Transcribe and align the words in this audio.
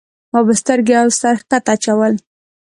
ما 0.31 0.39
به 0.45 0.53
سترګې 0.61 0.95
او 1.01 1.07
سر 1.19 1.35
ښکته 1.41 1.57
اچول. 1.73 2.13